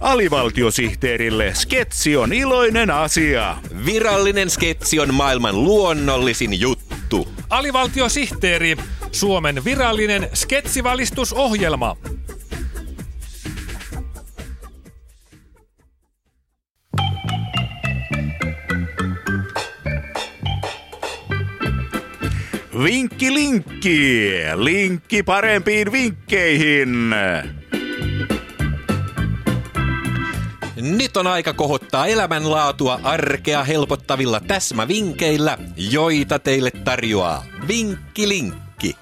[0.00, 3.56] Alivaltiosihteerille sketsi on iloinen asia.
[3.86, 7.28] Virallinen sketsi on maailman luonnollisin juttu.
[7.50, 8.76] Alivaltiosihteeri,
[9.12, 11.96] Suomen virallinen sketsivalistusohjelma.
[22.84, 27.14] Vinkki linkki, linkki parempiin vinkkeihin.
[30.80, 38.96] Nyt on aika kohottaa elämänlaatua arkea helpottavilla täsmävinkeillä, joita teille tarjoaa Vinkki Linkki.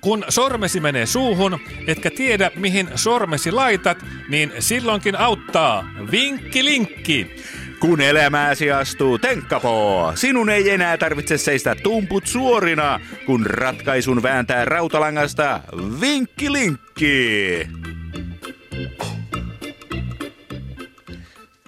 [0.00, 7.36] Kun sormesi menee suuhun, etkä tiedä mihin sormesi laitat, niin silloinkin auttaa Vinkki Linkki.
[7.80, 15.60] Kun elämääsi astuu tenkkapoo, sinun ei enää tarvitse seistä tumput suorina, kun ratkaisun vääntää rautalangasta
[16.00, 16.52] Vinkki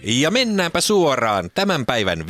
[0.05, 2.27] Ja mennäänpä suoraan tämän päivän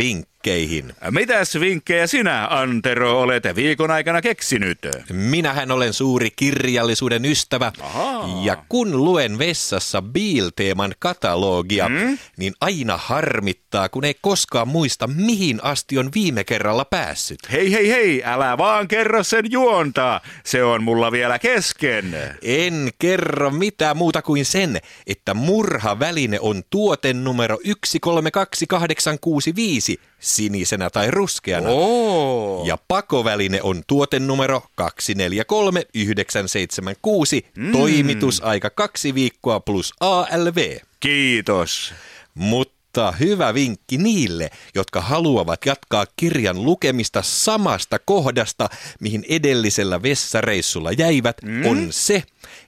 [0.47, 0.95] vinkkeihin.
[1.11, 4.79] Mitäs vinkkejä sinä, Antero, olet viikon aikana keksinyt?
[5.13, 7.73] Minähän olen suuri kirjallisuuden ystävä.
[7.81, 8.41] Ahaa.
[8.45, 12.19] Ja kun luen vessassa Biil-teeman katalogia, mm?
[12.37, 17.41] niin aina harmittaa, kun ei koskaan muista, mihin asti on viime kerralla päässyt.
[17.53, 20.21] Hei, hei, hei, älä vaan kerro sen juonta.
[20.45, 22.17] Se on mulla vielä kesken.
[22.43, 31.69] En kerro mitään muuta kuin sen, että murhaväline on tuote numero 132865 sinisenä tai ruskeana.
[31.69, 32.65] Oo.
[32.67, 37.73] Ja pakoväline on tuotenumero 243976, mm.
[37.73, 40.77] toimitusaika kaksi viikkoa plus ALV.
[41.01, 41.95] Kiitos.
[42.35, 48.69] Mutta hyvä vinkki niille, jotka haluavat jatkaa kirjan lukemista samasta kohdasta,
[49.01, 51.67] mihin edellisellä vessareissulla jäivät, mm.
[51.67, 52.23] on se,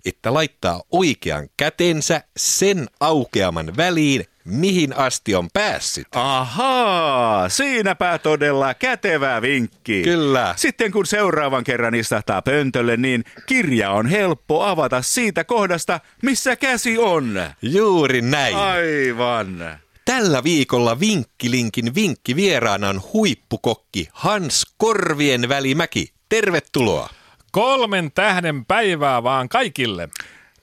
[0.05, 6.06] että laittaa oikean kätensä sen aukeaman väliin, mihin asti on päässyt.
[6.14, 10.03] Ahaa, siinäpä todella kätevä vinkki.
[10.03, 10.55] Kyllä.
[10.56, 16.99] Sitten kun seuraavan kerran istahtaa pöntölle, niin kirja on helppo avata siitä kohdasta, missä käsi
[16.99, 17.41] on.
[17.62, 18.56] Juuri näin.
[18.56, 19.78] Aivan.
[20.05, 26.12] Tällä viikolla Vinkkilinkin vinkki vieraana on huippukokki Hans Korvien välimäki.
[26.28, 27.09] Tervetuloa.
[27.53, 30.09] Kolmen tähden päivää vaan kaikille.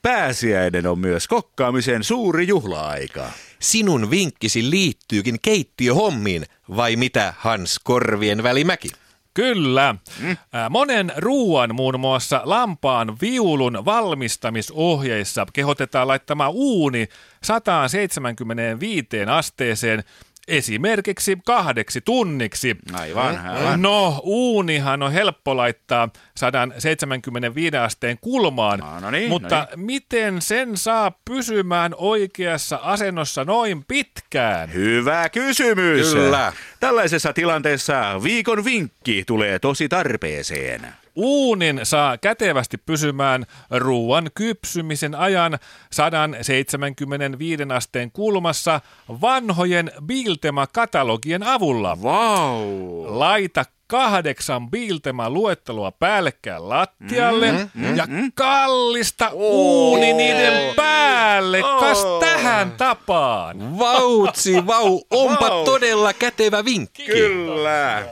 [0.02, 3.32] Pääsiäinen on myös kokkaamisen suuri juhla-aika.
[3.62, 6.46] Sinun vinkkisi liittyykin keittiöhommiin,
[6.76, 8.90] vai mitä Hans Korvien välimäki?
[9.34, 9.96] Kyllä.
[10.20, 10.38] Mm.
[10.70, 17.08] Monen ruuan, muun muassa lampaan viulun valmistamisohjeissa kehotetaan laittamaan uuni
[17.44, 20.04] 175 asteeseen
[20.52, 22.78] esimerkiksi kahdeksi tunniksi.
[22.94, 23.82] Aivan, aivan.
[23.82, 30.78] No, uunihan on helppo laittaa 175 asteen kulmaan, No, no niin, mutta no miten sen
[30.78, 34.74] saa pysymään oikeassa asennossa noin pitkään?
[34.74, 36.14] Hyvä kysymys.
[36.14, 36.54] Kyllä.
[36.80, 40.88] Tällaisessa tilanteessa viikon vinkki tulee tosi tarpeeseen.
[41.16, 45.60] Uunin saa kätevästi pysymään ruuan kypsymisen ajan
[45.92, 48.82] 175 asteen kulmassa
[49.22, 52.02] vanhojen Biltema-katalogien avulla.
[52.04, 53.20] Vau!
[53.20, 61.62] Laita kahdeksan Biltema-luettelua päällekkäin lattialle mm-hmm, ja kallista uuni niiden päälle.
[61.62, 63.80] Kas tähän tapaan.
[63.80, 65.66] Vautsi, vau, onpa Vau.
[65.66, 67.06] todella kätevä vinkki.
[67.06, 68.04] Kyllä.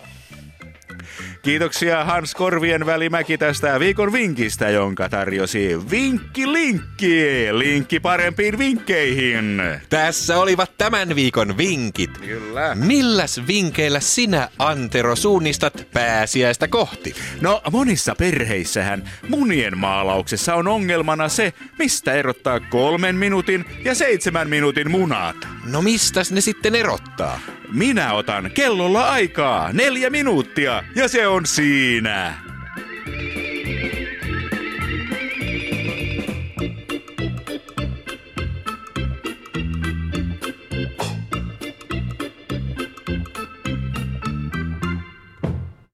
[1.41, 7.47] Kiitoksia Hans Korvien välimäki tästä viikon vinkistä, jonka tarjosi Vinkki Linkki.
[7.51, 9.61] Linkki parempiin vinkkeihin.
[9.89, 12.17] Tässä olivat tämän viikon vinkit.
[12.17, 12.75] Kyllä.
[12.75, 17.15] Milläs vinkeillä sinä, Antero, suunnistat pääsiäistä kohti?
[17.41, 24.91] No monissa perheissähän munien maalauksessa on ongelmana se, mistä erottaa kolmen minuutin ja seitsemän minuutin
[24.91, 25.47] munat.
[25.65, 27.39] No mistäs ne sitten erottaa?
[27.71, 32.48] Minä otan kellolla aikaa neljä minuuttia ja se on siinä.